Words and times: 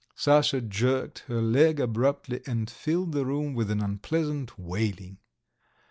Sasha 0.15 0.61
jerked 0.61 1.19
her 1.27 1.43
leg 1.43 1.79
abruptly 1.79 2.41
and 2.47 2.67
filled 2.67 3.11
the 3.11 3.23
room 3.23 3.53
with 3.53 3.69
an 3.69 3.81
unpleasant 3.83 4.57
wailing. 4.57 5.19